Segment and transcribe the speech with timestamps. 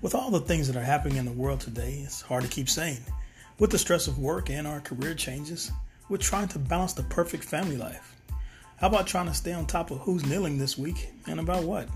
[0.00, 2.68] With all the things that are happening in the world today, it's hard to keep
[2.68, 3.00] sane.
[3.58, 5.72] With the stress of work and our career changes,
[6.08, 8.14] we're trying to balance the perfect family life.
[8.76, 11.88] How about trying to stay on top of who's kneeling this week and about what?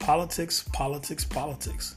[0.00, 1.94] Politics, politics, politics.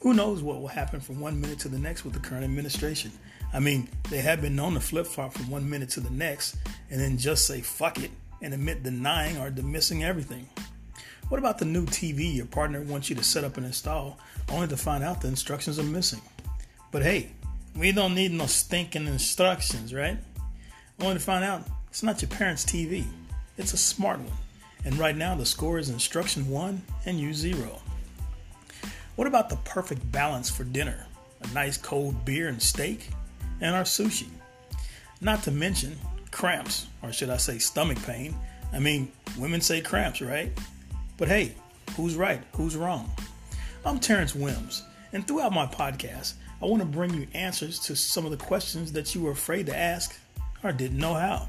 [0.00, 3.12] Who knows what will happen from one minute to the next with the current administration?
[3.54, 6.56] I mean, they have been known to flip flop from one minute to the next
[6.90, 8.10] and then just say fuck it
[8.42, 10.48] and admit denying or dismissing everything.
[11.28, 14.68] What about the new TV your partner wants you to set up and install, only
[14.68, 16.20] to find out the instructions are missing?
[16.92, 17.32] But hey,
[17.74, 20.18] we don't need no stinking instructions, right?
[21.00, 23.04] Only to find out it's not your parents' TV,
[23.58, 24.38] it's a smart one.
[24.84, 27.80] And right now the score is instruction 1 and you 0.
[29.16, 31.06] What about the perfect balance for dinner?
[31.42, 33.10] A nice cold beer and steak,
[33.60, 34.28] and our sushi.
[35.20, 35.98] Not to mention
[36.30, 38.36] cramps, or should I say stomach pain.
[38.72, 40.52] I mean, women say cramps, right?
[41.18, 41.54] But hey,
[41.96, 42.42] who's right?
[42.56, 43.10] Who's wrong?
[43.86, 44.82] I'm Terrence Wims,
[45.14, 48.92] and throughout my podcast, I want to bring you answers to some of the questions
[48.92, 50.14] that you were afraid to ask
[50.62, 51.48] or didn't know how.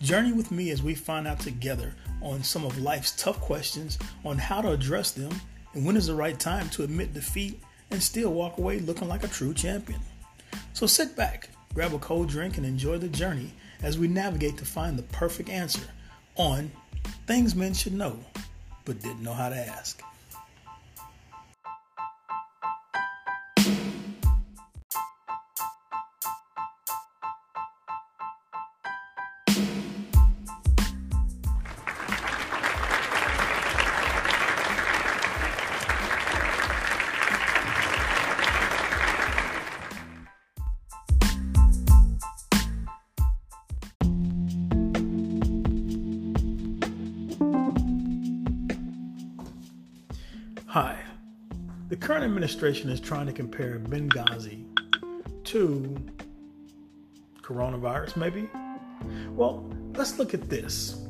[0.00, 4.38] Journey with me as we find out together on some of life's tough questions on
[4.38, 5.32] how to address them
[5.72, 7.60] and when is the right time to admit defeat
[7.90, 9.98] and still walk away looking like a true champion.
[10.72, 14.64] So sit back, grab a cold drink, and enjoy the journey as we navigate to
[14.64, 15.82] find the perfect answer
[16.36, 16.70] on
[17.26, 18.20] things men should know
[18.84, 20.02] but didn't know how to ask.
[50.74, 50.98] Hi.
[51.88, 54.66] The current administration is trying to compare Benghazi
[55.44, 55.96] to
[57.42, 58.50] coronavirus, maybe?
[59.28, 61.06] Well, let's look at this.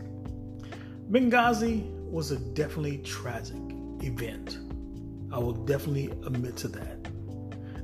[1.11, 3.57] Benghazi was a definitely tragic
[4.03, 4.59] event.
[5.33, 7.09] I will definitely admit to that.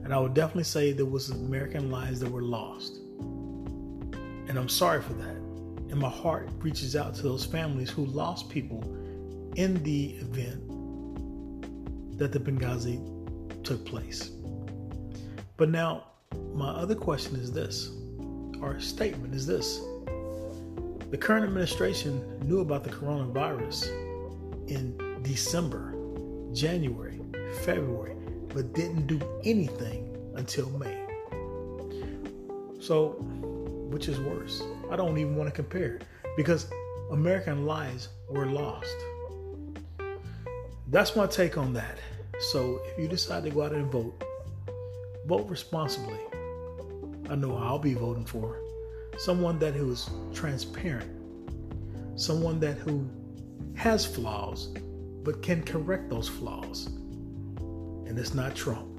[0.05, 2.99] And I would definitely say there was American lives that were lost.
[4.49, 5.37] And I'm sorry for that.
[5.89, 8.83] And my heart reaches out to those families who lost people
[9.57, 10.63] in the event
[12.21, 13.01] that the Benghazi
[13.65, 14.31] took place.
[15.57, 16.09] But now,
[16.53, 17.93] my other question is this,
[18.61, 19.81] or statement is this.
[21.11, 23.89] The current administration knew about the coronavirus
[24.69, 25.95] in December,
[26.53, 27.23] January,
[27.65, 28.15] February,
[28.49, 31.07] but didn't do anything until May.
[32.81, 33.17] So,
[33.91, 34.63] which is worse?
[34.91, 36.01] I don't even want to compare
[36.37, 36.67] because
[37.13, 38.95] American lives were lost.
[40.91, 41.99] That's my take on that.
[42.51, 44.25] So if you decide to go out and vote,
[45.25, 46.19] vote responsibly.
[47.29, 48.59] I know I'll be voting for
[49.17, 51.09] someone that who is transparent,
[52.17, 53.09] someone that who
[53.77, 54.75] has flaws
[55.23, 56.87] but can correct those flaws.
[56.87, 58.90] And it's not Trump.